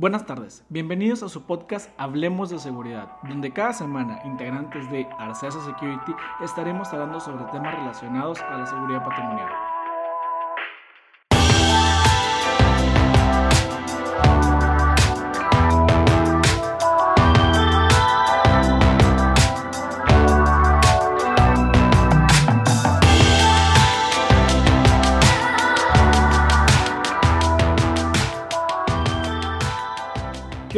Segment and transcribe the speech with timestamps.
[0.00, 5.62] Buenas tardes, bienvenidos a su podcast Hablemos de Seguridad, donde cada semana integrantes de Arcesa
[5.62, 9.69] Security estaremos hablando sobre temas relacionados a la seguridad patrimonial.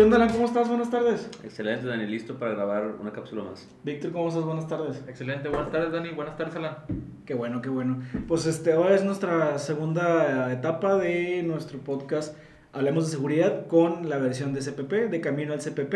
[0.03, 0.31] ¿Qué onda, Alan?
[0.31, 0.69] ¿Cómo estás?
[0.69, 1.31] Buenas tardes.
[1.45, 3.69] Excelente, Dani, listo para grabar una cápsula más.
[3.85, 4.43] Víctor, ¿cómo estás?
[4.43, 5.01] Buenas tardes.
[5.07, 6.79] Excelente, buenas tardes Dani, buenas tardes Alan.
[7.25, 8.03] Qué bueno, qué bueno.
[8.27, 12.37] Pues este, hoy es nuestra segunda etapa de nuestro podcast
[12.73, 15.95] Hablemos de Seguridad con la versión de CPP, de Camino al CPP.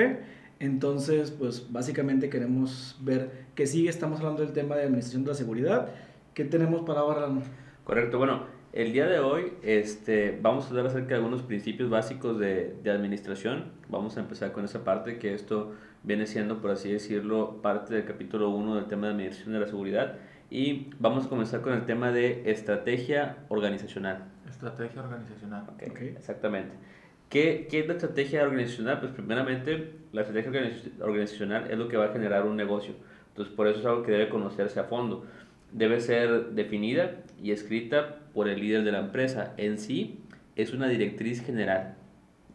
[0.60, 5.34] Entonces, pues básicamente queremos ver que sigue, estamos hablando del tema de administración de la
[5.34, 5.88] seguridad.
[6.32, 7.24] ¿Qué tenemos para ahora?
[7.24, 7.42] Alan?
[7.82, 8.44] Correcto, bueno,
[8.76, 12.90] el día de hoy este, vamos a hablar acerca de algunos principios básicos de, de
[12.90, 13.72] administración.
[13.88, 18.04] Vamos a empezar con esa parte, que esto viene siendo, por así decirlo, parte del
[18.04, 20.16] capítulo 1 del tema de administración de la seguridad.
[20.50, 24.24] Y vamos a comenzar con el tema de estrategia organizacional.
[24.48, 25.64] Estrategia organizacional.
[25.74, 26.00] Ok, Ok.
[26.02, 26.74] Exactamente.
[27.30, 29.00] ¿Qué, ¿Qué es la estrategia organizacional?
[29.00, 32.94] Pues primeramente, la estrategia organiz- organizacional es lo que va a generar un negocio.
[33.28, 35.24] Entonces, por eso es algo que debe conocerse a fondo.
[35.72, 39.54] Debe ser definida y escrita por el líder de la empresa.
[39.56, 40.20] En sí,
[40.54, 41.96] es una directriz general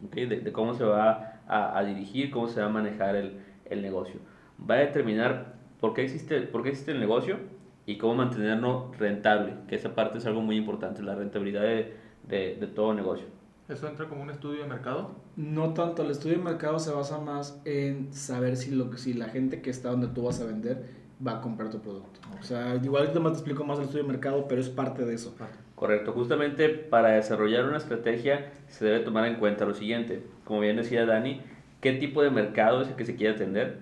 [0.04, 0.14] ¿ok?
[0.14, 3.82] de, de cómo se va a, a dirigir, cómo se va a manejar el, el
[3.82, 4.20] negocio.
[4.68, 7.38] Va a determinar por qué, existe, por qué existe el negocio
[7.86, 11.94] y cómo mantenerlo rentable, que esa parte es algo muy importante, la rentabilidad de,
[12.28, 13.26] de, de todo negocio.
[13.68, 15.16] ¿Eso entra como un estudio de mercado?
[15.36, 19.28] No tanto, el estudio de mercado se basa más en saber si, lo, si la
[19.28, 22.20] gente que está donde tú vas a vender va a comprar tu producto.
[22.38, 25.34] O sea, igual te explico más el estudio de mercado, pero es parte de eso.
[25.74, 30.76] Correcto, justamente para desarrollar una estrategia se debe tomar en cuenta lo siguiente, como bien
[30.76, 31.40] decía Dani,
[31.80, 33.80] qué tipo de mercado es el que se quiere atender,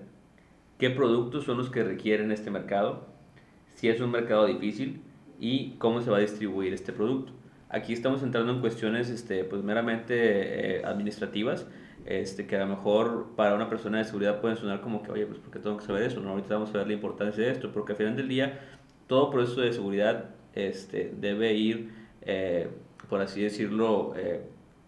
[0.79, 3.07] qué productos son los que requieren este mercado,
[3.75, 5.03] si es un mercado difícil
[5.39, 7.33] y cómo se va a distribuir este producto.
[7.69, 11.67] Aquí estamos entrando en cuestiones este, pues meramente eh, administrativas,
[12.11, 15.27] este, que a lo mejor para una persona de seguridad pueden sonar como que, oye,
[15.27, 16.21] pues ¿por qué tengo que saber eso?
[16.21, 18.59] No, ahorita vamos a ver la importancia de esto, porque al final del día
[19.07, 21.91] todo proceso de seguridad este, debe ir,
[22.23, 22.69] eh,
[23.09, 24.43] por así decirlo, eh,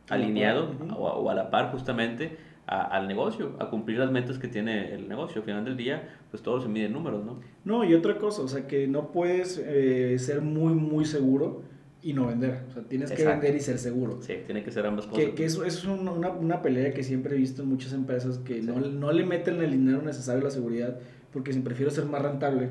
[0.09, 4.39] alineado o, a, o a la par justamente a- al negocio, a cumplir las metas
[4.39, 5.41] que tiene el negocio.
[5.41, 7.41] Al final del día, pues todo se mide en números, ¿no?
[7.65, 11.63] No, y otra cosa, o sea, que no puedes eh, ser muy, muy seguro
[12.03, 12.65] y no vender.
[12.69, 13.41] O sea, tienes que Exacto.
[13.43, 14.19] vender y ser seguro.
[14.23, 15.25] Sí, tiene que ser ambas cosas.
[15.25, 17.93] Que, que eso, eso es un- una, una pelea que siempre he visto en muchas
[17.93, 20.99] empresas que no, no le meten el dinero necesario a la seguridad
[21.33, 22.71] porque si prefiero ser más rentable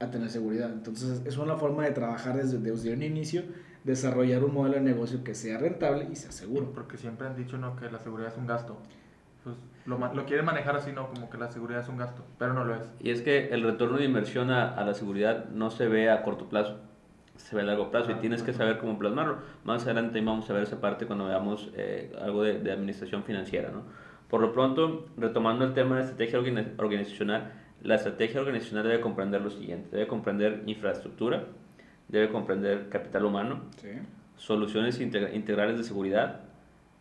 [0.00, 0.70] a tener seguridad.
[0.72, 3.42] Entonces es una forma de trabajar desde, desde un inicio,
[3.84, 6.72] desarrollar un modelo de negocio que sea rentable y sea seguro.
[6.72, 7.76] Porque siempre han dicho ¿no?
[7.76, 8.78] que la seguridad es un gasto.
[9.44, 9.56] Pues
[9.86, 11.08] lo, lo quieren manejar así, ¿no?
[11.08, 12.82] Como que la seguridad es un gasto, pero no lo es.
[13.00, 16.22] Y es que el retorno de inversión a, a la seguridad no se ve a
[16.22, 16.78] corto plazo,
[17.36, 19.38] se ve a largo plazo y Ah, tienes que saber cómo plasmarlo.
[19.64, 23.70] Más adelante vamos a ver esa parte cuando veamos eh, algo de, de administración financiera.
[23.70, 23.82] ¿no?
[24.28, 29.40] Por lo pronto, retomando el tema de estrategia organi- organizacional, la estrategia organizacional debe comprender
[29.42, 31.44] lo siguiente, debe comprender infraestructura,
[32.08, 33.62] debe comprender capital humano,
[34.36, 36.40] soluciones integra- integrales de seguridad,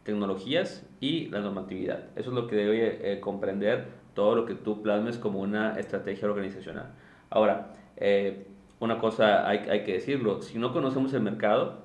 [0.03, 2.05] tecnologías y la normatividad.
[2.15, 6.27] Eso es lo que debe eh, comprender todo lo que tú plasmes como una estrategia
[6.27, 6.87] organizacional.
[7.29, 8.47] Ahora, eh,
[8.81, 11.79] una cosa hay, hay que decirlo, si no conocemos el mercado,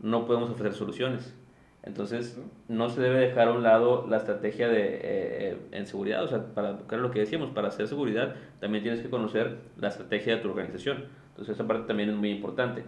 [0.00, 1.36] no podemos ofrecer soluciones.
[1.84, 6.24] Entonces, no se debe dejar a un lado la estrategia de, eh, eh, en seguridad,
[6.24, 9.88] o sea, para claro lo que decíamos, para hacer seguridad también tienes que conocer la
[9.88, 11.04] estrategia de tu organización.
[11.30, 12.82] Entonces, esa parte también es muy importante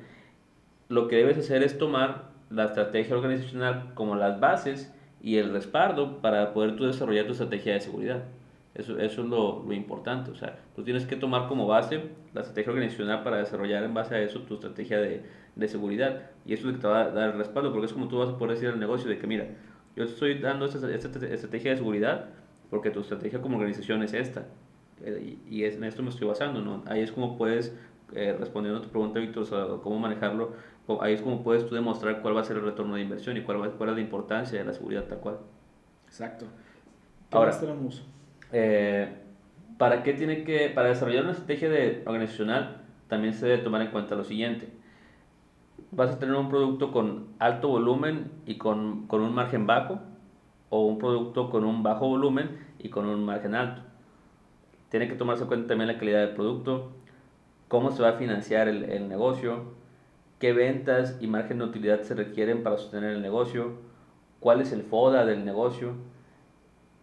[0.91, 4.93] lo que debes hacer es tomar la estrategia organizacional como las bases
[5.23, 8.25] y el respaldo para poder tú desarrollar tu estrategia de seguridad.
[8.75, 10.31] Eso, eso es lo, lo importante.
[10.31, 12.03] O sea, tú tienes que tomar como base
[12.35, 15.23] la estrategia organizacional para desarrollar en base a eso tu estrategia de,
[15.57, 16.23] de seguridad.
[16.47, 18.19] Y eso es lo que te va a dar el respaldo, porque es como tú
[18.19, 19.47] vas a poder decir al negocio de que, mira,
[19.97, 22.27] yo te estoy dando esta, esta estrategia de seguridad
[22.71, 24.47] porque tu estrategia como organización es esta.
[25.05, 26.83] Eh, Y, y es, en esto me estoy basando, ¿no?
[26.87, 27.77] Ahí es como puedes,
[28.15, 30.53] eh, respondiendo a tu pregunta, Víctor, o sea, cómo manejarlo,
[31.01, 33.43] ahí es como puedes tú demostrar cuál va a ser el retorno de inversión y
[33.43, 35.39] cuál, va- cuál es la importancia de la seguridad tal cual.
[36.07, 36.47] Exacto.
[37.31, 37.51] ¿Qué Ahora.
[37.53, 38.05] más tenemos?
[38.53, 39.09] Eh,
[39.79, 43.91] ¿Para qué tiene que, para desarrollar una estrategia de, organizacional, también se debe tomar en
[43.91, 44.69] cuenta lo siguiente.
[45.91, 50.01] Vas a tener un producto con alto volumen y con, con un margen bajo,
[50.71, 53.83] o un producto con un bajo volumen y con un margen alto.
[54.91, 56.93] Tiene que tomarse en cuenta también la calidad del producto,
[57.69, 59.73] cómo se va a financiar el, el negocio,
[60.39, 63.73] qué ventas y margen de utilidad se requieren para sostener el negocio,
[64.39, 65.95] cuál es el FODA del negocio,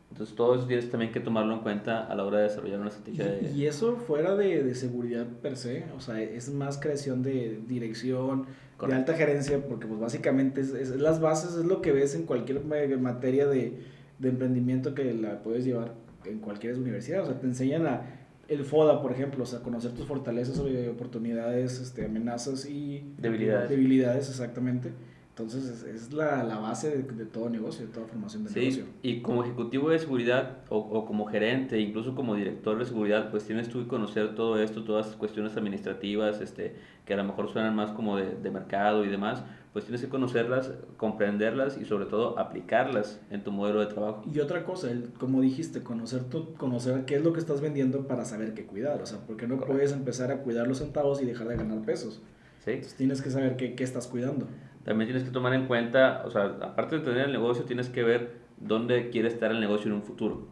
[0.10, 2.90] Entonces todo eso tienes también que tomarlo en cuenta a la hora de desarrollar una
[2.90, 3.52] estrategia de...
[3.54, 7.62] Y, y eso fuera de, de, seguridad per se, o sea, es más creación de
[7.68, 8.46] dirección,
[8.78, 8.88] Correcto.
[8.88, 12.24] de alta gerencia, porque pues básicamente es, es, las bases, es lo que ves en
[12.24, 13.80] cualquier materia de,
[14.18, 15.94] de emprendimiento que la puedes llevar
[16.26, 18.18] en cualquier universidad, o sea, te enseñan a
[18.48, 23.70] el FODA, por ejemplo, o sea, conocer tus fortalezas, oportunidades, este, amenazas y debilidades.
[23.70, 24.92] Debilidades, exactamente.
[25.38, 28.60] Entonces es, es la, la, base de, de, todo negocio, de toda formación de sí,
[28.60, 28.86] negocio.
[29.04, 33.44] Y como ejecutivo de seguridad o, o, como gerente, incluso como director de seguridad, pues
[33.44, 36.76] tienes tú que conocer todo esto, todas las cuestiones administrativas, este,
[37.06, 39.44] que a lo mejor suenan más como de, de mercado y demás,
[39.74, 44.24] pues tienes que conocerlas, comprenderlas y sobre todo aplicarlas en tu modelo de trabajo.
[44.34, 48.08] Y otra cosa, el, como dijiste, conocer, tu, conocer qué es lo que estás vendiendo
[48.08, 49.74] para saber qué cuidar, o sea, porque no Correcto.
[49.76, 52.24] puedes empezar a cuidar los centavos y dejar de ganar pesos.
[52.66, 52.72] ¿Sí?
[52.72, 54.48] Entonces tienes que saber qué, qué estás cuidando.
[54.88, 58.04] También tienes que tomar en cuenta, o sea, aparte de tener el negocio, tienes que
[58.04, 60.48] ver dónde quiere estar el negocio en un futuro.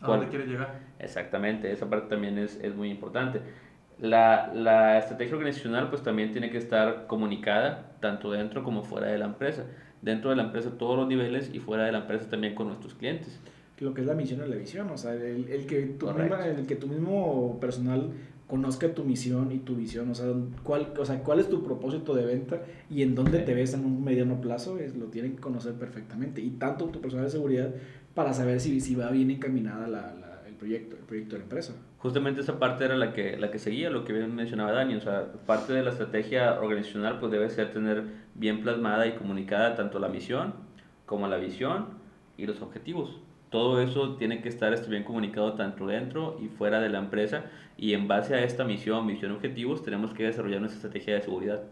[0.00, 0.78] ¿A dónde quiere llegar?
[1.00, 3.40] Exactamente, esa parte también es, es muy importante.
[3.98, 9.18] La, la, estrategia organizacional pues también tiene que estar comunicada tanto dentro como fuera de
[9.18, 9.64] la empresa.
[10.02, 12.94] Dentro de la empresa todos los niveles y fuera de la empresa también con nuestros
[12.94, 13.40] clientes.
[13.80, 16.46] Lo que es la misión y la visión, o sea, el, el que, tu misma,
[16.46, 18.12] el que tu mismo personal
[18.50, 20.26] conozca tu misión y tu visión, o sea,
[20.64, 22.60] cuál, o sea, cuál es tu propósito de venta
[22.90, 26.40] y en dónde te ves en un mediano plazo, es, lo tienen que conocer perfectamente.
[26.40, 27.72] Y tanto tu personal de seguridad
[28.12, 31.44] para saber si, si va bien encaminada la, la, el, proyecto, el proyecto de la
[31.44, 31.74] empresa.
[31.98, 35.00] Justamente esa parte era la que, la que seguía, lo que bien mencionaba Dani, o
[35.00, 38.02] sea, parte de la estrategia organizacional pues debe ser tener
[38.34, 40.54] bien plasmada y comunicada tanto la misión
[41.06, 41.86] como la visión
[42.36, 43.20] y los objetivos
[43.50, 47.44] todo eso tiene que estar bien comunicado tanto dentro y fuera de la empresa
[47.76, 51.62] y en base a esta misión, visión, objetivos, tenemos que desarrollar nuestra estrategia de seguridad.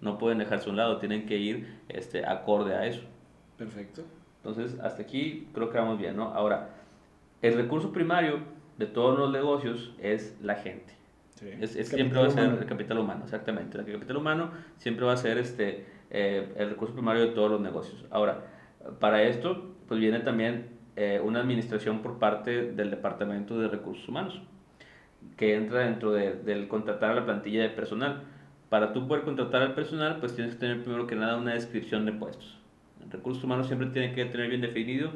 [0.00, 3.02] No pueden dejarse a un lado, tienen que ir este, acorde a eso.
[3.58, 4.02] Perfecto.
[4.36, 6.24] Entonces, hasta aquí creo que vamos bien, ¿no?
[6.34, 6.70] Ahora,
[7.42, 8.40] el recurso primario
[8.78, 10.92] de todos los negocios es la gente.
[11.30, 11.48] Sí.
[11.60, 12.60] Es, es siempre va a ser humano.
[12.60, 13.78] el capital humano, exactamente.
[13.78, 17.60] El capital humano siempre va a ser este, eh, el recurso primario de todos los
[17.60, 18.04] negocios.
[18.10, 18.44] Ahora,
[19.00, 24.40] para esto, pues viene también eh, una administración por parte del Departamento de Recursos Humanos,
[25.36, 28.22] que entra dentro de, del contratar a la plantilla de personal.
[28.68, 32.04] Para tú poder contratar al personal, pues tienes que tener primero que nada una descripción
[32.06, 32.58] de puestos.
[33.10, 35.10] Recursos humanos siempre tiene que tener bien definido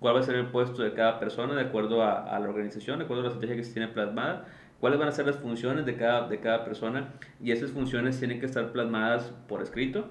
[0.00, 2.98] cuál va a ser el puesto de cada persona de acuerdo a, a la organización,
[2.98, 4.46] de acuerdo a la estrategia que se tiene plasmada,
[4.80, 7.08] cuáles van a ser las funciones de cada, de cada persona
[7.42, 10.08] y esas funciones tienen que estar plasmadas por escrito,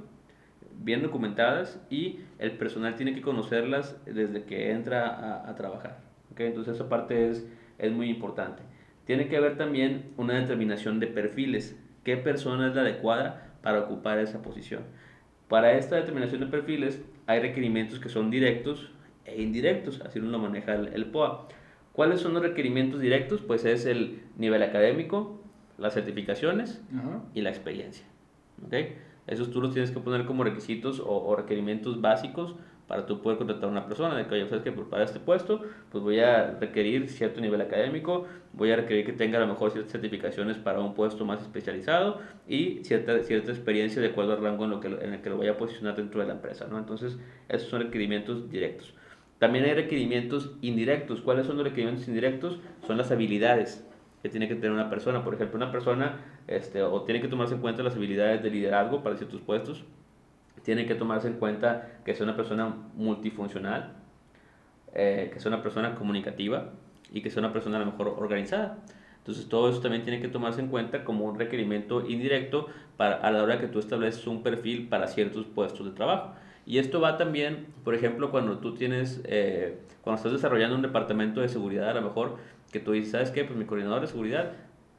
[0.80, 6.00] bien documentadas y el personal tiene que conocerlas desde que entra a, a trabajar.
[6.32, 6.48] ¿okay?
[6.48, 7.48] Entonces esa parte es,
[7.78, 8.64] es muy importante.
[9.06, 11.80] Tiene que haber también una determinación de perfiles.
[12.04, 14.84] ¿Qué persona es la adecuada para ocupar esa posición?
[15.48, 18.92] Para esta determinación de perfiles hay requerimientos que son directos
[19.26, 21.48] e indirectos, así lo maneja el, el POA.
[21.94, 23.42] ¿Cuáles son los requerimientos directos?
[23.42, 25.42] Pues es el nivel académico,
[25.78, 27.22] las certificaciones uh -huh.
[27.34, 28.06] y la experiencia.
[28.66, 28.96] ¿okay?
[29.28, 32.56] Esos tú los tienes que poner como requisitos o, requerimientos básicos
[32.88, 34.16] para tú poder contratar a una persona.
[34.16, 35.62] De que, oye, ¿sabes que Para este puesto,
[35.92, 39.72] pues voy a requerir cierto nivel académico, voy a requerir que tenga a lo mejor
[39.72, 44.66] ciertas certificaciones para un puesto más especializado y cierta, cierta experiencia de acuerdo al rango
[44.66, 46.68] en, lo que, en el que lo voy a posicionar dentro de la empresa.
[46.70, 46.78] ¿no?
[46.78, 47.18] Entonces,
[47.48, 48.94] esos son requerimientos directos.
[49.40, 51.22] También hay requerimientos indirectos.
[51.22, 52.60] ¿Cuáles son los requerimientos indirectos?
[52.86, 53.86] Son las habilidades
[54.24, 55.24] que tiene que tener una persona.
[55.24, 59.04] Por ejemplo, una persona este, o tiene que tomarse en cuenta las habilidades de liderazgo
[59.04, 59.84] para ciertos puestos.
[60.64, 63.92] Tiene que tomarse en cuenta que sea una persona multifuncional,
[64.94, 66.70] eh, que sea una persona comunicativa
[67.12, 68.78] y que sea una persona a lo mejor organizada.
[69.18, 73.30] Entonces todo eso también tiene que tomarse en cuenta como un requerimiento indirecto para, a
[73.30, 76.34] la hora que tú estableces un perfil para ciertos puestos de trabajo.
[76.66, 81.42] Y esto va también, por ejemplo, cuando tú tienes, eh, cuando estás desarrollando un departamento
[81.42, 82.38] de seguridad, a lo mejor
[82.74, 83.46] que tú dices, ¿sabes qué?
[83.46, 84.52] Pues mi coordinador de seguridad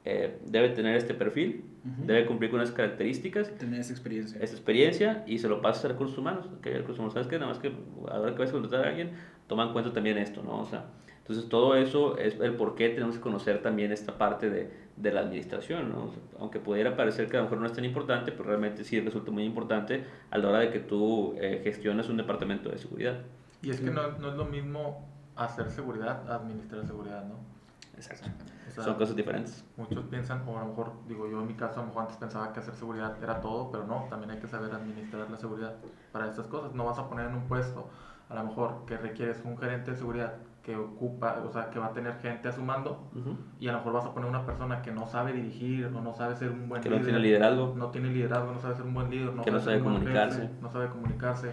[0.05, 2.07] eh, debe tener este perfil, uh -huh.
[2.07, 3.51] debe cumplir con unas características.
[3.59, 4.41] Tener esa experiencia.
[4.41, 6.47] Esa experiencia y se lo pasas a recursos humanos.
[6.63, 7.39] Que recursos humanos, ¿sabes qué?
[7.39, 9.11] Nada más que a la hora que vas a contratar a alguien,
[9.49, 10.61] toma en cuenta también esto, ¿no?
[10.61, 10.85] O sea,
[11.19, 15.13] entonces todo eso es el por qué tenemos que conocer también esta parte de, de
[15.13, 16.05] la administración, ¿no?
[16.05, 18.85] O sea, aunque pudiera parecer que a lo mejor no es tan importante, pero realmente
[18.85, 22.79] sí resulta muy importante a la hora de que tú eh, gestionas un departamento de
[22.79, 23.21] seguridad.
[23.63, 27.54] Y es que no, no es lo mismo hacer seguridad, administrar seguridad, ¿no?
[27.97, 28.29] Exacto.
[28.69, 29.65] O sea, Son cosas diferentes.
[29.77, 32.17] Muchos piensan, o a lo mejor, digo yo en mi caso, a lo mejor antes
[32.17, 35.75] pensaba que hacer seguridad era todo, pero no, también hay que saber administrar la seguridad
[36.13, 36.75] para estas cosas.
[36.75, 37.89] No vas a poner en un puesto,
[38.29, 41.87] a lo mejor, que requieres un gerente de seguridad que ocupa, o sea, que va
[41.87, 43.37] a tener gente a su mando, uh -huh.
[43.61, 46.15] y a lo mejor vas a poner una persona que no sabe dirigir, o no
[46.15, 47.03] sabe ser un buen que líder.
[47.03, 47.75] no tiene liderazgo.
[47.77, 50.41] No tiene liderazgo, no sabe ser un buen líder, no que sabe, no sabe comunicarse.
[50.41, 51.53] Jefe, no sabe comunicarse,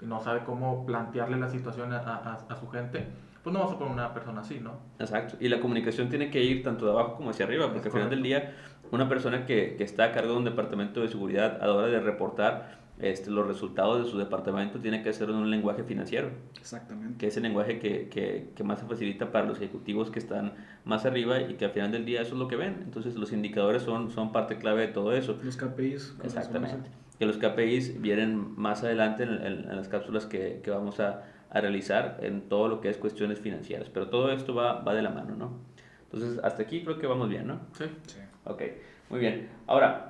[0.00, 3.08] y no sabe cómo plantearle la situación a, a, a su gente
[3.42, 4.72] pues no vas a poner una persona así, ¿no?
[4.98, 5.36] Exacto.
[5.40, 8.10] Y la comunicación tiene que ir tanto de abajo como hacia arriba, porque al final
[8.10, 8.54] del día,
[8.90, 11.86] una persona que, que está a cargo de un departamento de seguridad a la hora
[11.88, 16.30] de reportar este, los resultados de su departamento tiene que ser en un lenguaje financiero.
[16.60, 17.18] Exactamente.
[17.18, 20.52] Que es el lenguaje que, que, que, más se facilita para los ejecutivos que están
[20.84, 22.80] más arriba y que al final del día eso es lo que ven.
[22.84, 25.36] Entonces los indicadores son, son parte clave de todo eso.
[25.42, 26.16] Los KPIs.
[26.22, 26.90] Exactamente.
[27.18, 31.60] Que los KPIs vienen más adelante en, en, las cápsulas que, que vamos a, a,
[31.60, 33.88] realizar en todo lo que es cuestiones financieras.
[33.88, 35.58] Pero todo esto va, va de la mano, ¿no?
[36.04, 37.60] Entonces hasta aquí creo que vamos bien, ¿no?
[37.72, 37.84] Sí.
[38.06, 38.18] sí.
[38.44, 38.62] Ok,
[39.10, 39.48] muy bien.
[39.66, 40.08] Ahora,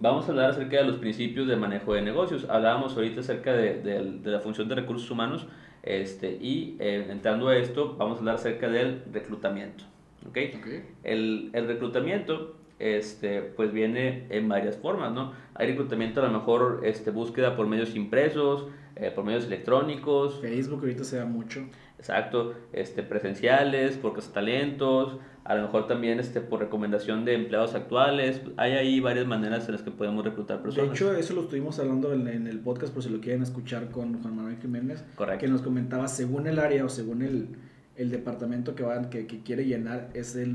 [0.00, 2.44] Vamos a hablar acerca de los principios de manejo de negocios.
[2.50, 5.46] Hablábamos ahorita acerca de, de, de la función de recursos humanos
[5.84, 9.84] este, y eh, entrando a esto vamos a hablar acerca del reclutamiento.
[10.28, 10.54] ¿okay?
[10.58, 10.84] okay.
[11.02, 15.12] El, el, reclutamiento este, pues viene en varias formas.
[15.12, 15.32] ¿no?
[15.54, 20.40] Hay reclutamiento a lo mejor este, búsqueda por medios impresos, eh, por medios electrónicos.
[20.40, 21.64] Facebook ahorita se da mucho.
[21.98, 28.42] Exacto, este, presenciales, por talentos, a lo mejor también este, por recomendación de empleados actuales.
[28.58, 30.90] Hay ahí varias maneras en las que podemos reclutar personas.
[30.90, 33.90] De hecho, eso lo estuvimos hablando en, en el podcast, por si lo quieren escuchar
[33.90, 35.02] con Juan Manuel Jiménez.
[35.14, 35.40] Correcto.
[35.40, 37.48] Que nos comentaba, según el área o según el,
[37.96, 40.54] el departamento que, van, que, que quiere llenar, es el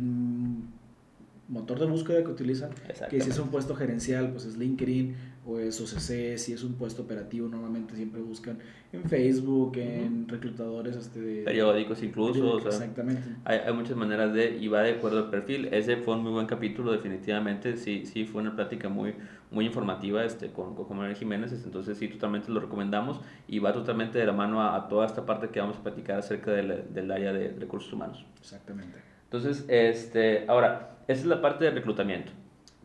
[1.50, 2.70] motor de búsqueda que utilizan.
[3.10, 5.15] Que si es un puesto gerencial, pues es LinkedIn
[5.46, 6.38] o es OCC.
[6.38, 8.60] Si es un puesto operativo, normalmente siempre buscan
[8.94, 10.96] en Facebook, en reclutadores.
[10.96, 12.53] Este, de, periódicos incluso.
[12.53, 13.24] O sea, exactamente.
[13.46, 15.70] Hay, hay, muchas maneras de, y va de acuerdo al perfil.
[15.74, 17.77] Ese fue un muy buen capítulo, definitivamente.
[17.77, 19.15] Sí, sí fue una plática muy,
[19.50, 21.51] muy informativa este, con, con Manuel Jiménez.
[21.65, 25.25] Entonces, sí, totalmente lo recomendamos y va totalmente de la mano a, a toda esta
[25.25, 28.24] parte que vamos a platicar acerca del, del área de recursos humanos.
[28.39, 29.00] Exactamente.
[29.24, 32.32] Entonces, este, ahora, esa es la parte de reclutamiento.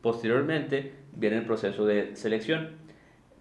[0.00, 2.71] Posteriormente viene el proceso de selección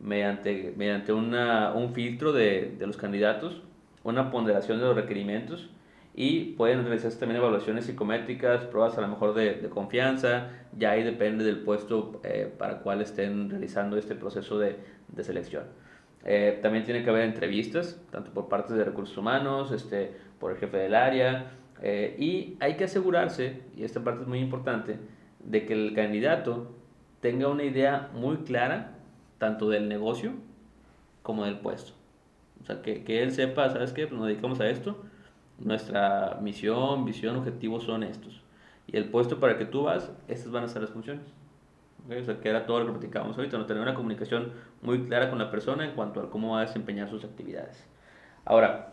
[0.01, 3.63] mediante, mediante una, un filtro de, de, los candidatos,
[4.03, 5.69] una ponderación de los requerimientos
[6.13, 11.03] y pueden realizarse también evaluaciones psicométricas, pruebas a lo mejor de, de confianza, ya ahí
[11.03, 14.75] depende del puesto eh, para el cual estén realizando este proceso de,
[15.07, 15.63] de selección.
[16.25, 20.57] Eh, también tiene que haber entrevistas, tanto por parte de recursos humanos, este, por el
[20.57, 24.97] jefe del área, eh, y hay que asegurarse, y esta parte es muy importante,
[25.43, 26.71] de que el candidato
[27.19, 28.95] tenga una idea muy clara,
[29.37, 30.31] tanto del negocio
[31.23, 31.91] como del puesto.
[32.61, 34.07] O sea, que, que él sepa, ¿sabes qué?
[34.07, 35.03] Pues nos dedicamos a esto,
[35.59, 38.41] nuestra misión, visión, objetivos son estos.
[38.87, 41.25] Y el puesto para que tú vas, estas van a ser las funciones.
[42.05, 42.21] ¿Okay?
[42.21, 45.29] O sea, que era todo lo que platicábamos ahorita, no tener una comunicación muy clara
[45.29, 47.85] con la persona en cuanto a cómo va a desempeñar sus actividades.
[48.45, 48.92] Ahora,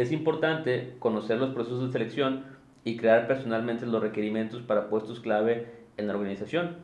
[0.00, 2.44] es importante conocer los procesos de selección
[2.84, 6.76] y crear personalmente los requerimientos para puestos clave en la organización.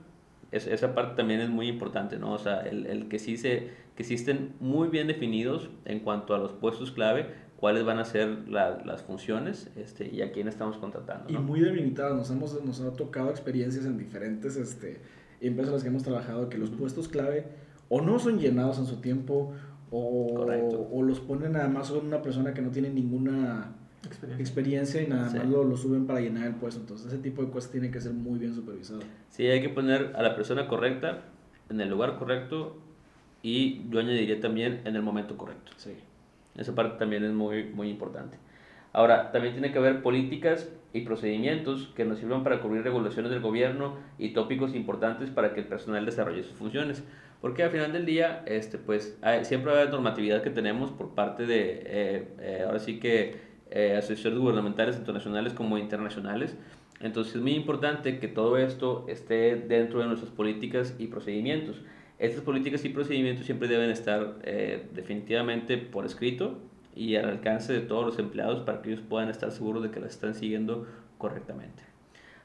[0.51, 2.33] Es, esa parte también es muy importante, ¿no?
[2.33, 6.35] O sea, el, el, que, sí se, que sí estén muy bien definidos en cuanto
[6.35, 10.49] a los puestos clave, cuáles van a ser la, las funciones este, y a quién
[10.49, 11.31] estamos contratando.
[11.31, 11.39] ¿no?
[11.39, 15.01] Y muy delimitadas, nos, hemos, nos ha tocado experiencias en diferentes este,
[15.41, 17.47] empresas en las que hemos trabajado que los puestos clave
[17.89, 19.53] o no son llenados en su tiempo
[19.97, 23.73] o, o, los ponen nada más con una persona que no tiene ninguna
[24.05, 25.39] experiencia, experiencia y nada sí.
[25.39, 26.81] más lo, lo, suben para llenar el puesto.
[26.81, 29.01] Entonces ese tipo de cosas tiene que ser muy bien supervisado.
[29.29, 31.23] Sí, hay que poner a la persona correcta
[31.71, 32.77] en el lugar correcto
[33.43, 35.73] y yo añadiría también en el momento correcto.
[35.77, 35.93] Sí.
[36.57, 38.37] Esa parte también es muy, muy importante.
[38.93, 43.41] Ahora, también tiene que haber políticas y procedimientos que nos sirvan para cubrir regulaciones del
[43.41, 47.03] gobierno y tópicos importantes para que el personal desarrolle sus funciones.
[47.45, 50.91] Porque al final del día, este, pues, hay, siempre va a haber normatividad que tenemos
[50.91, 53.37] por parte de, eh, eh, ahora sí que,
[53.71, 56.57] eh, asociaciones gubernamentales, internacionales como internacionales.
[57.01, 61.83] Entonces es muy importante que todo esto esté dentro de nuestras políticas y procedimientos.
[62.19, 64.39] Estas políticas y procedimientos siempre deben estar
[64.95, 66.57] definitivamente por escrito
[66.97, 70.01] y al alcance de todos los empleados para que ellos puedan estar seguros de que
[70.01, 70.87] las están siguiendo
[71.19, 71.83] correctamente.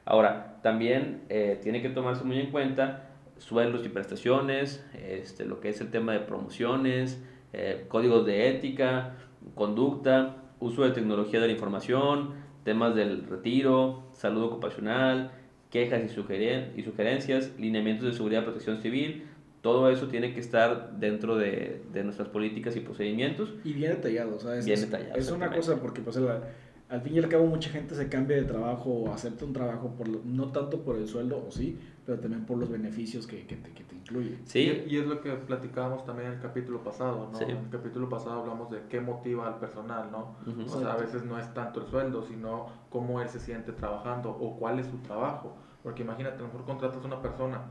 [0.04, 1.22] Ahora, también
[1.62, 3.06] tiene que tomarse muy en cuenta
[3.40, 9.16] sueldos y prestaciones, este, lo que es el tema de promociones, eh, códigos de ética,
[9.54, 15.32] conducta, uso de tecnología de la información, temas del retiro, salud ocupacional,
[15.70, 19.26] quejas y, sugeren y sugerencias, lineamientos de seguridad y protección civil,
[19.62, 23.54] todo eso tiene que estar dentro de, de nuestras políticas y procedimientos.
[23.64, 26.42] Y bien detallado, o sea, es, bien detallado, es una cosa porque pues la,
[26.90, 29.94] al fin y al cabo mucha gente se cambia de trabajo o acepta un trabajo
[29.96, 33.56] por no tanto por el sueldo, o sí, pero también por los beneficios que, que,
[33.56, 34.38] te, que te, incluye.
[34.44, 34.60] Sí.
[34.60, 37.38] Y, y, es lo que platicábamos también en el capítulo pasado, ¿no?
[37.38, 37.44] Sí.
[37.44, 40.36] En el capítulo pasado hablamos de qué motiva al personal, ¿no?
[40.46, 40.66] Uh -huh.
[40.66, 44.30] O sea, a veces no es tanto el sueldo, sino cómo él se siente trabajando
[44.30, 45.56] o cuál es su trabajo.
[45.82, 47.62] Porque imagínate, a lo mejor contratas a una persona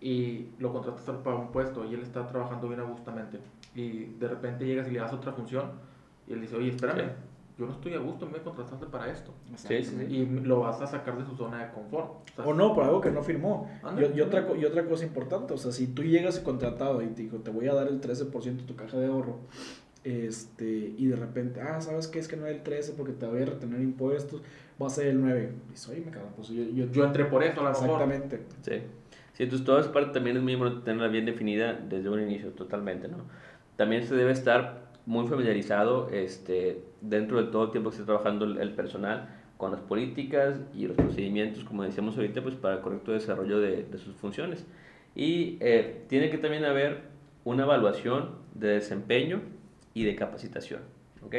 [0.00, 3.40] y lo contratas para un puesto y él está trabajando bien a gustamente
[3.74, 5.72] y de repente llegas y le das otra función
[6.26, 7.10] y él dice, oye, espérame,
[7.58, 9.32] yo no estoy a gusto, me contrataste para esto.
[9.56, 10.14] Sí, sí, sí.
[10.14, 12.28] Y lo vas a sacar de su zona de confort.
[12.36, 13.68] sea, O no, por algo que no firmó.
[13.98, 17.22] Y, y otra, y otra cosa importante, o sea, si tú llegas contratado y te
[17.22, 19.38] digo, te voy a dar el 13% de tu caja de ahorro,
[20.04, 22.20] este, y de repente, ah, ¿sabes qué?
[22.20, 24.40] Es que no es el 13 porque te voy a retener impuestos,
[24.80, 25.52] va a ser el 9.
[25.66, 28.02] Y dices, oye, me cago, pues yo, yo, Yo entré por eso, a lo mejor.
[28.02, 28.42] Exactamente.
[28.62, 28.82] Sí.
[29.32, 32.50] Sí, entonces toda esa parte también es muy importante tenerla bien definida desde un inicio,
[32.50, 33.18] totalmente, ¿no?
[33.76, 38.44] También se debe estar muy familiarizado este, dentro de todo el tiempo que esté trabajando
[38.44, 42.80] el, el personal con las políticas y los procedimientos, como decíamos ahorita, pues para el
[42.80, 44.64] correcto desarrollo de, de sus funciones.
[45.14, 47.02] Y eh, tiene que también haber
[47.44, 49.40] una evaluación de desempeño
[49.94, 50.82] y de capacitación,
[51.22, 51.34] ¿ok?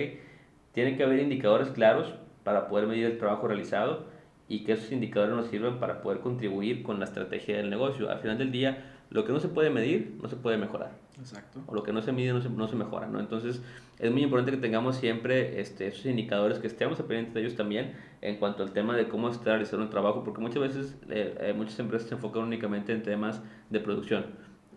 [0.73, 2.13] Tiene que haber indicadores claros
[2.43, 4.05] para poder medir el trabajo realizado
[4.49, 8.09] y que esos indicadores nos sirvan para poder contribuir con la estrategia del negocio.
[8.09, 10.91] Al final del día, lo que no se puede medir, no se puede mejorar.
[11.19, 11.61] Exacto.
[11.67, 13.19] O lo que no se mide, no se, no se mejora, ¿no?
[13.19, 13.61] Entonces,
[13.99, 17.93] es muy importante que tengamos siempre este, esos indicadores, que estemos pendientes de ellos también
[18.21, 21.53] en cuanto al tema de cómo está realizando un trabajo, porque muchas veces eh, eh,
[21.55, 24.25] muchas empresas se enfocan únicamente en temas de producción.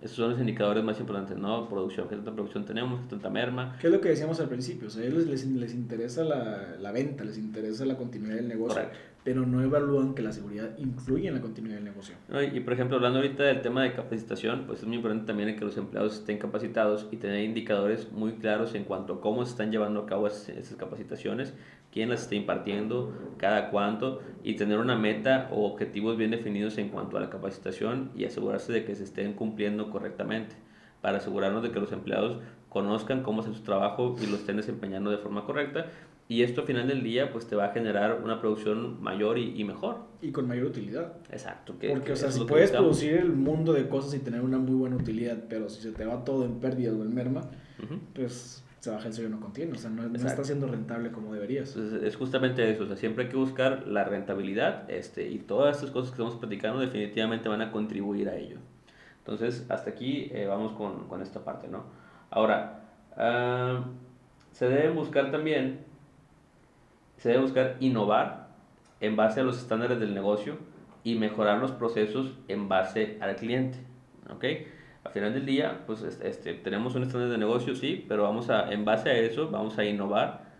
[0.03, 1.69] Esos son los indicadores más importantes, ¿no?
[1.69, 4.89] Producción, qué tanta producción tenemos, qué tanta merma, ¿Qué es lo que decíamos al principio?
[4.89, 8.49] O sea, a ellos les, les interesa la, la venta, les interesa la continuidad del
[8.49, 8.99] negocio, Correcto.
[9.25, 12.17] Pero no evalúan que la seguridad influye en la continuidad del negocio.
[12.53, 15.65] Y, por ejemplo, hablando ahorita del tema de capacitación, pues es muy importante también que
[15.65, 19.71] los empleados estén capacitados y tener indicadores muy claros en cuanto a cómo se están
[19.71, 21.55] llevando a cabo esas, esas capacitaciones,
[21.93, 26.89] quién las está impartiendo, cada cuánto, y tener una meta o objetivos bien definidos en
[26.89, 30.57] cuanto a la capacitación y asegurarse de que se estén cumpliendo correctamente,
[31.01, 32.39] para asegurarnos de que los empleados
[32.69, 35.87] conozcan cómo hacer su trabajo y lo estén desempeñando de forma correcta.
[36.33, 39.61] Y esto al final del día pues te va a generar una producción mayor y,
[39.61, 39.99] y mejor.
[40.23, 41.13] Y con mayor utilidad.
[41.31, 41.79] Exacto.
[41.79, 44.57] Que, Porque, que o sea, si puedes producir el mundo de cosas y tener una
[44.57, 47.43] muy buena utilidad, pero si se te va todo en pérdidas o en merma,
[47.83, 48.01] Ujú.
[48.15, 49.73] pues se baja el sello no contiene.
[49.73, 51.77] O sea, no, no está siendo rentable como deberías.
[51.77, 55.77] Entonces, es justamente eso, o sea, siempre hay que buscar la rentabilidad este, y todas
[55.77, 58.57] estas cosas que estamos platicando definitivamente van a contribuir a ello.
[59.19, 61.85] Entonces, hasta aquí eh, vamos con, con esta parte, ¿no?
[62.31, 62.85] Ahora,
[63.19, 63.85] ah,
[64.53, 65.92] se debe buscar también,
[67.23, 68.49] se debe buscar innovar
[69.01, 70.57] en base a los estándares del negocio
[71.05, 73.79] y mejorar los procesos en base al cliente,
[74.29, 74.45] ¿ok?
[75.05, 78.73] Al final del día, pues este, tenemos un estándar de negocio, sí, pero vamos a,
[78.73, 80.51] en base a eso, vamos a innovar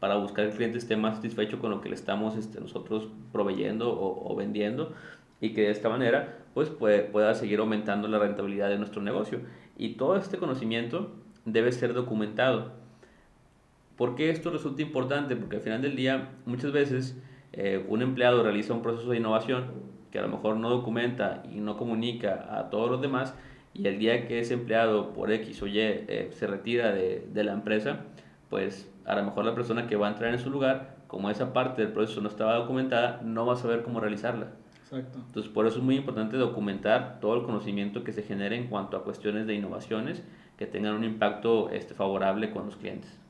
[0.00, 3.08] para buscar que el cliente esté más satisfecho con lo que le estamos este, nosotros
[3.30, 4.92] proveyendo o, o vendiendo
[5.40, 9.40] y que de esta manera pues puede- pueda seguir aumentando la rentabilidad de nuestro negocio.
[9.76, 11.12] Y todo este conocimiento
[11.44, 12.72] debe ser documentado.
[13.96, 15.36] ¿Por qué esto resulta importante?
[15.36, 17.20] Porque al final del día muchas veces
[17.52, 19.66] eh, un empleado realiza un proceso de innovación
[20.10, 23.34] que a lo mejor no documenta y no comunica a todos los demás
[23.72, 27.44] y el día que ese empleado por X o Y eh, se retira de, de
[27.44, 28.00] la empresa,
[28.48, 31.52] pues a lo mejor la persona que va a entrar en su lugar, como esa
[31.52, 34.48] parte del proceso no estaba documentada, no va a saber cómo realizarla.
[34.82, 35.18] Exacto.
[35.26, 38.96] Entonces, por eso es muy importante documentar todo el conocimiento que se genere en cuanto
[38.96, 40.22] a cuestiones de innovaciones
[40.56, 43.25] que tengan un impacto este, favorable con los clientes.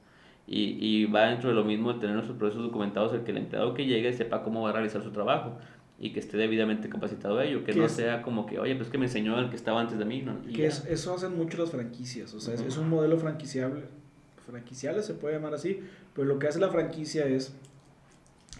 [0.48, 3.38] Y, y va dentro de lo mismo el tener nuestros procesos documentados, el que el
[3.38, 5.58] empleado que llegue sepa cómo va a realizar su trabajo
[5.98, 7.92] y que esté debidamente capacitado a ello, que ¿Qué no es?
[7.92, 10.36] sea como que, oye, pues que me enseñó el que estaba antes de mí, ¿no?
[10.46, 12.32] Y Que es, eso hacen mucho las franquicias.
[12.34, 13.82] O sea, es- un modelo franquiciable.
[14.46, 15.80] Franquiciable se puede llamar así.
[16.14, 17.52] Pero lo que hace la franquicia es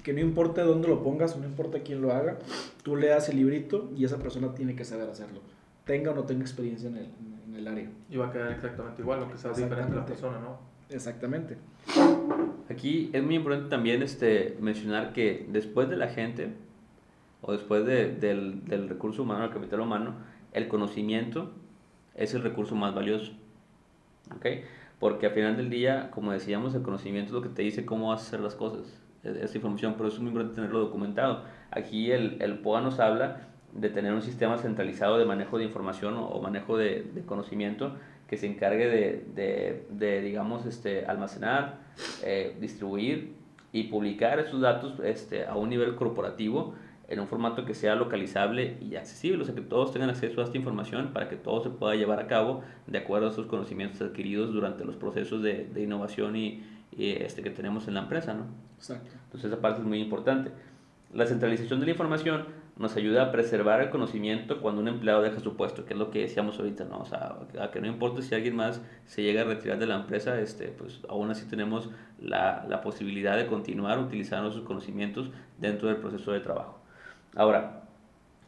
[0.03, 2.38] que no importa dónde lo pongas, no importa quién lo haga,
[2.83, 5.40] tú le das el librito y esa persona tiene que saber hacerlo.
[5.85, 7.09] Tenga o no tenga experiencia en el,
[7.49, 7.88] en el área.
[8.11, 10.59] Y va a quedar exactamente igual, lo que sea diferente la persona, ¿no?
[10.88, 11.57] Exactamente.
[12.70, 16.53] Aquí es muy importante también este, mencionar que después de la gente,
[17.42, 20.14] o después de- del, del recurso humano, el capital humano,
[20.53, 21.53] el conocimiento
[22.14, 23.33] es el recurso más valioso.
[24.35, 24.46] ¿ok?
[24.99, 28.09] Porque al final del día, como decíamos, el conocimiento es lo que te dice cómo
[28.09, 31.44] vas a hacer las cosas, es- esa información, pero es muy importante tenerlo documentado.
[31.70, 36.14] Aquí el, el POA nos habla de tener un sistema centralizado de manejo de información
[36.14, 37.92] o, o manejo de, de conocimiento
[38.29, 41.79] que se encargue de, de, de, digamos, este, almacenar,
[42.23, 43.35] eh, distribuir
[43.73, 46.75] y publicar esos datos este, a un nivel corporativo
[47.09, 50.45] en un formato que sea localizable y accesible, o sea, que todos tengan acceso a
[50.45, 54.01] esta información para que todo se pueda llevar a cabo de acuerdo a esos conocimientos
[54.01, 56.65] adquiridos durante los procesos de, de innovación y,
[56.97, 58.47] y, este, que tenemos en la empresa, ¿no?
[58.77, 59.11] Exacto.
[59.27, 60.51] Entonces esa parte es muy importante.
[61.15, 65.41] La centralización de la información nos ayuda a preservar el conocimiento cuando un empleado deja
[65.41, 66.99] su puesto, que es lo que decíamos ahorita, ¿no?
[66.99, 69.97] O sea, a que no importa si alguien más se llega a retirar de la
[69.97, 71.89] empresa, este, pues aún así tenemos
[72.21, 76.79] la, la posibilidad de continuar utilizando sus conocimientos dentro del proceso de trabajo.
[77.35, 77.85] Ahora,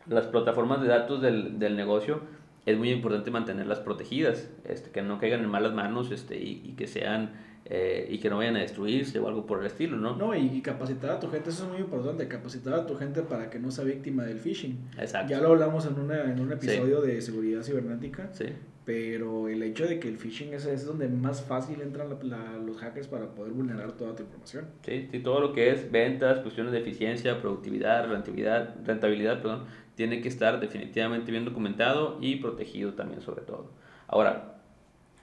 [0.06, 2.20] las plataformas de datos del, del negocio
[2.66, 6.72] es muy importante mantenerlas protegidas, este, que no caigan en malas manos este, y, y
[6.76, 7.30] que sean
[7.70, 10.16] eh, y que no vayan a destruirse o algo por el estilo, ¿no?
[10.16, 13.50] No, y capacitar a tu gente, eso es muy importante, capacitar a tu gente para
[13.50, 14.78] que no sea víctima del phishing.
[14.98, 15.30] Exacto.
[15.30, 18.46] Ya lo hablamos en, una, en un episodio de seguridad cibernética, Sí,
[18.86, 22.56] pero el hecho de que el phishing es, es donde más fácil entran la- la-
[22.58, 24.64] los hackers para poder vulnerar toda tu información.
[24.82, 30.22] sí, sí, todo lo que es ventas, cuestiones de eficiencia, productividad, rentabilidad, rentabilidad, perdón, tiene
[30.22, 33.72] que estar definitivamente bien documentado y protegido también sobre todo.
[34.06, 34.54] Ahora,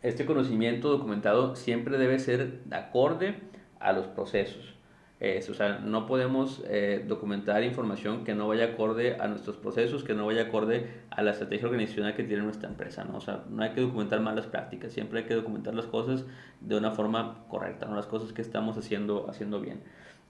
[0.07, 3.39] este conocimiento documentado siempre debe ser de acorde
[3.79, 4.75] a los procesos.
[5.19, 10.03] Es, o sea, no podemos eh, documentar información que no vaya acorde a nuestros procesos,
[10.03, 13.03] que no vaya acorde a la estrategia organizacional que tiene nuestra empresa.
[13.05, 13.17] ¿no?
[13.17, 16.25] O sea, no hay que documentar malas prácticas, siempre hay que documentar las cosas
[16.61, 19.79] de una forma correcta, las cosas que estamos haciendo, haciendo bien.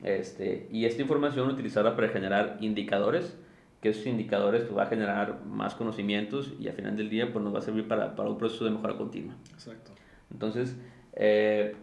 [0.04, 3.38] Este, y esta información utilizarla para generar indicadores,
[3.86, 7.45] que esos indicadores pues, va a generar más conocimientos y al final del día pues,
[7.45, 9.36] nos va a servir para, para un proceso de mejora continua.
[9.54, 9.91] Exacto.
[10.32, 10.76] Entonces,
[11.13, 11.76] eh,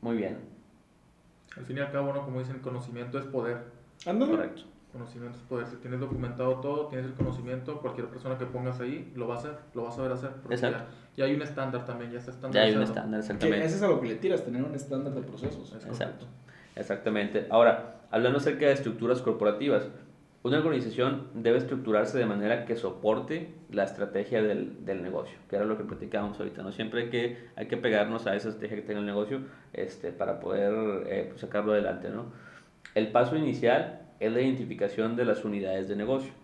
[0.00, 0.38] muy bien,
[1.56, 2.24] Al fin y al cabo, ¿no?
[2.24, 3.58] como dicen, conocimiento es poder.
[4.06, 4.32] Ándale.
[4.32, 4.62] correcto.
[4.92, 5.66] Conocimiento es poder.
[5.68, 9.38] Si tienes documentado todo, tienes el conocimiento, cualquier persona que pongas ahí lo va a
[9.38, 10.30] hacer, lo va a saber hacer.
[10.50, 10.84] Exacto.
[11.16, 12.66] Ya, ya hay un estándar también, ya está Ya estandarizado.
[12.70, 13.66] hay un estándar, Que exactamente.
[13.66, 15.72] ese es a lo que le tiras, tener un estándar de procesos.
[15.76, 16.26] Es Exacto,
[16.74, 17.46] exactamente.
[17.50, 19.86] Ahora, hablando acerca de estructuras corporativas,
[20.44, 25.64] una organización debe estructurarse de manera que soporte la estrategia del, del negocio, que era
[25.64, 26.70] lo que platicábamos ahorita, ¿no?
[26.70, 29.40] Siempre hay que, hay que pegarnos a esa estrategia que tenga el negocio
[29.72, 32.26] este, para poder eh, pues, sacarlo adelante, ¿no?
[32.94, 36.34] El paso inicial es la identificación de las unidades de negocio.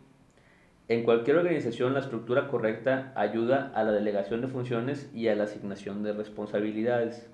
[0.89, 5.45] En cualquier organización, la estructura correcta ayuda a la delegación de funciones y a la
[5.45, 7.29] asignación de responsabilidades.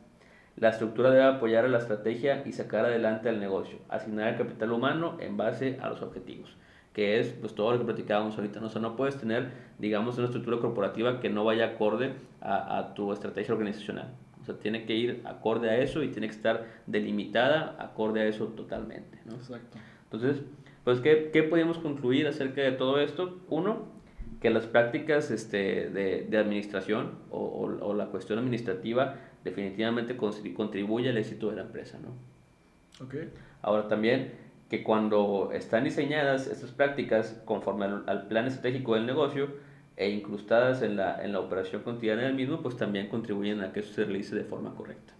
[0.57, 4.73] La estructura debe apoyar a la estrategia y sacar adelante al negocio, asignar el capital
[4.73, 6.57] humano en base a los objetivos,
[6.95, 8.69] que es pues todo lo que platicábamos ahorita, ¿no?
[8.69, 12.95] O sea, no puedes tener, digamos, una estructura corporativa que no vaya acorde a, a
[12.95, 14.15] tu estrategia organizacional.
[14.41, 18.25] O sea, tiene que ir acorde a eso y tiene que estar delimitada acorde a
[18.27, 19.35] eso totalmente, ¿no?
[19.35, 19.77] Exacto.
[20.05, 20.43] Entonces,
[20.85, 23.41] pues, ¿qué, qué podemos concluir acerca de todo esto?
[23.51, 23.95] Uno,
[24.41, 31.11] que las prácticas este, de, de administración o, o- o la cuestión administrativa definitivamente contribuye
[31.11, 33.05] al éxito de la empresa, ¿no?
[33.05, 33.15] Ok.
[33.63, 34.33] Ahora también
[34.69, 39.49] que cuando están diseñadas estas prácticas conforme al, al plan estratégico del negocio
[39.97, 43.81] e incrustadas en la, en la operación cotidiana del mismo, pues también contribuyen a que
[43.81, 45.15] eso se realice de forma correcta.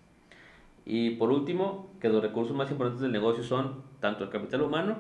[0.85, 4.99] Y por último, que los recursos más importantes del negocio son tanto el capital humano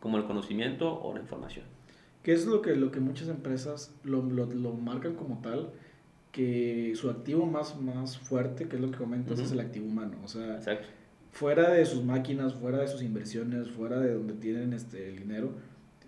[0.00, 1.66] como el conocimiento o la información.
[2.22, 5.70] ¿Qué es lo que, lo que muchas empresas lo, lo, lo marcan como tal?
[6.32, 10.16] Que su activo más, más fuerte, que es lo que comentas, es el activo humano.
[10.24, 10.86] O sea, Exacto.
[11.32, 15.52] fuera de sus máquinas, fuera de sus inversiones, fuera de donde tienen este, el dinero,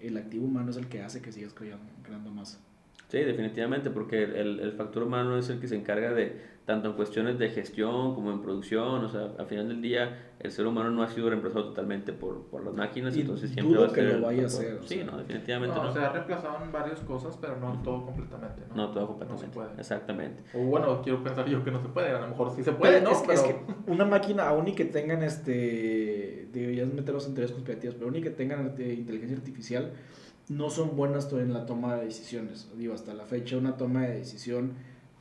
[0.00, 2.60] el activo humano es el que hace que sigas creando, creando más.
[3.08, 6.94] Sí, definitivamente, porque el, el factor humano es el que se encarga de, tanto en
[6.94, 10.90] cuestiones de gestión como en producción, o sea, al final del día el ser humano
[10.90, 13.94] no ha sido reemplazado totalmente por, por las máquinas, Y entonces siempre va a que
[13.96, 14.04] ser...
[14.04, 15.04] lo el vaya a hacer, Sí, sea.
[15.04, 15.90] no, definitivamente No, no.
[15.90, 18.62] o sea, reemplazaron varias cosas, pero no todo completamente.
[18.70, 19.46] No, no, todo No completamente.
[19.48, 19.70] se puede.
[19.78, 20.42] Exactamente.
[20.54, 22.10] O bueno, quiero pensar yo que no se puede.
[22.10, 23.10] A lo mejor sí se puede, ¿no?
[23.10, 23.56] es, que- pero es que
[23.90, 28.06] una máquina, aún y que tengan este, digo, ya es meterlos en teorías conspirativas, pero
[28.06, 29.92] aún y que tengan este, inteligencia artificial,
[30.48, 32.70] no son buenas todavía en la toma de decisiones.
[32.76, 34.72] Digo, hasta la fecha una toma de decisión,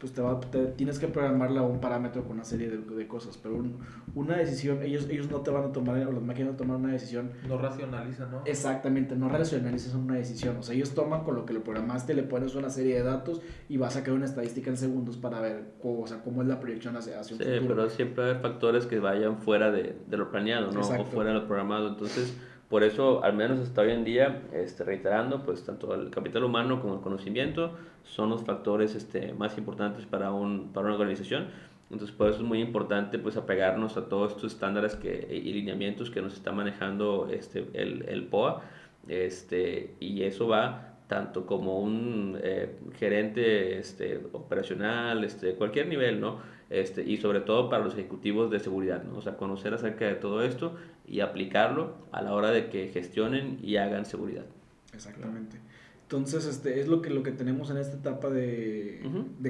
[0.01, 3.07] pues te va, te- tienes que programarla a un parámetro con una serie de, de
[3.07, 3.77] cosas, pero un-
[4.15, 6.91] una decisión, ellos, ellos no te van a tomar, o las máquinas no toman una
[6.93, 8.41] decisión no racionaliza, ¿no?
[8.45, 10.57] Exactamente, no racionalizas una decisión.
[10.57, 13.41] O sea, ellos toman con lo que lo programaste, le pones una serie de datos
[13.69, 16.47] y vas a sacar una estadística en segundos para ver cómo, o sea, cómo es
[16.47, 17.67] la proyección hacia, hacia un Sí, futuro.
[17.75, 20.79] pero siempre haber factores que vayan fuera de, de lo planeado, ¿no?
[20.79, 21.03] Exacto.
[21.03, 21.89] O fuera de lo programado.
[21.89, 22.35] Entonces,
[22.71, 26.81] por eso, al menos hasta hoy en día, este, reiterando, pues tanto el capital humano
[26.81, 31.49] como el conocimiento son los factores este, más importantes para, un, para una organización.
[31.91, 36.09] Entonces, por eso es muy importante pues apegarnos a todos estos estándares que, y lineamientos
[36.09, 38.61] que nos está manejando este, el, el POA.
[39.09, 46.39] Este, y eso va tanto como un eh, gerente este, operacional, este, cualquier nivel, ¿no?
[46.69, 49.17] Este, y sobre todo para los ejecutivos de seguridad, ¿no?
[49.17, 53.59] O sea, conocer acerca de todo esto y aplicarlo a la hora de que gestionen
[53.61, 54.45] y hagan seguridad.
[54.93, 55.57] Exactamente.
[56.03, 59.01] Entonces, este es lo que, lo que tenemos en esta etapa de,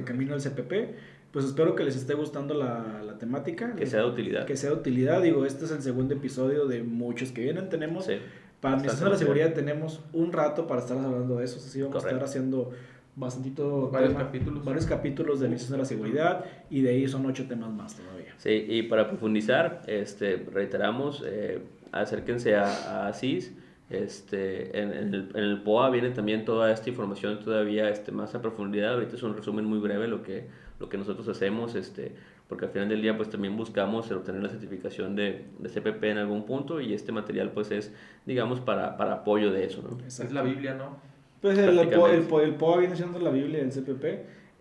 [0.04, 0.96] camino al CPP.
[1.30, 3.76] Pues espero que les esté gustando la, la temática.
[3.76, 4.46] Que sea de utilidad.
[4.46, 5.22] Que sea de utilidad.
[5.22, 7.68] Digo, este es el segundo episodio de muchos que vienen.
[7.68, 8.18] Tenemos Sí,
[8.62, 11.58] Para administración de la seguridad tenemos un rato para estar hablando de eso.
[11.58, 12.16] Así vamos a Correcto.
[12.24, 12.70] estar haciendo
[13.16, 14.64] bastantito Varios tema- capítulos.
[14.64, 18.32] varios capítulos de administración de la seguridad y de ahí son ocho temas más todavía.
[18.38, 21.60] sí, y para profundizar, este, reiteramos, eh,
[21.92, 23.52] acérquense a, a CIS.
[23.90, 28.34] Este, en, en el, en el POA viene también toda esta información todavía este, más
[28.34, 28.94] a profundidad.
[28.94, 30.46] Ahorita es un resumen muy breve lo que,
[30.80, 31.74] lo que nosotros hacemos.
[31.74, 32.12] Este,
[32.52, 36.04] porque al final del día pues también buscamos el obtener la certificación de, de CPP
[36.04, 37.94] en algún punto y este material pues es,
[38.26, 39.96] digamos, para, para apoyo de eso, ¿no?
[40.06, 40.98] Es la Biblia, ¿no?
[41.40, 42.44] Pues el, el, el, Prácticamente.
[42.44, 44.04] el POA viene siendo la Biblia del CPP.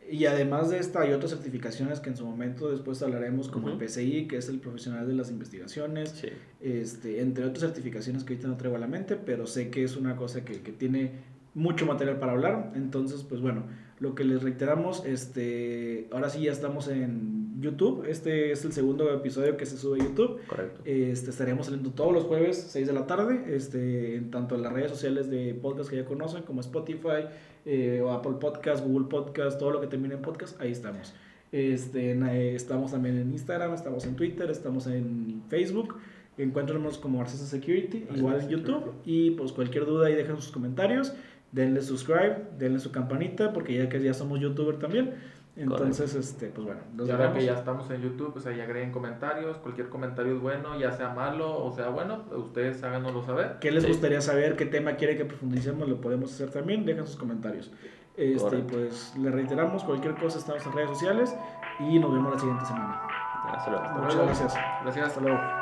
[0.10, 3.74] Y además de esta hay otras certificaciones que en su momento después hablaremos, como el
[3.76, 3.84] Ujú.
[3.84, 6.30] PCI, que es el profesional de las investigaciones, Sí.
[6.62, 9.98] este, entre otras certificaciones que ahorita no traigo a la mente, pero sé que es
[9.98, 11.12] una cosa que, que tiene
[11.56, 12.72] mucho material para hablar.
[12.76, 13.64] Entonces, pues bueno,
[14.00, 18.06] lo que les reiteramos, este, ahora sí ya estamos en YouTube.
[18.08, 20.40] Este es el segundo episodio que se sube a YouTube.
[20.48, 20.82] Correcto.
[20.84, 24.74] Este, estaremos saliendo todos los jueves, 6 de la tarde, este, en tanto en las
[24.74, 27.26] redes sociales de podcast que ya conocen, como Spotify,
[27.66, 31.14] eh, o Apple Podcast, Google Podcast, todo lo que termine en podcast, ahí estamos.
[31.52, 35.98] Este, en, eh, estamos también en Instagram, estamos en Twitter, estamos en Facebook.
[36.38, 38.72] Encuéntranos como Arcesa Security, Arcesa igual en Security.
[38.72, 38.94] YouTube.
[39.06, 41.14] Y pues cualquier duda ahí dejen sus comentarios,
[41.52, 45.14] denle subscribe, denle su campanita, porque ya que ya somos youtuber también.
[45.56, 47.40] Entonces, este, pues bueno, nos y ahora vemos.
[47.40, 49.58] que ya estamos en YouTube, pues ahí agreguen comentarios.
[49.58, 53.58] Cualquier comentario es bueno, ya sea malo o sea bueno, ustedes háganoslo saber.
[53.60, 53.90] ¿Qué les Sí.
[53.90, 54.56] gustaría saber?
[54.56, 55.90] ¿Qué tema quiere que profundicemos?
[55.90, 56.86] Lo podemos hacer también.
[56.86, 57.72] Dejen sus comentarios.
[58.16, 58.74] Este, Correcto.
[58.78, 61.36] pues le reiteramos, cualquier cosa estamos en redes sociales
[61.80, 63.02] y nos vemos la siguiente semana.
[63.46, 63.90] Hasta luego.
[64.02, 64.54] Muchas gracias.
[64.84, 65.08] Gracias.
[65.08, 65.61] Hasta luego.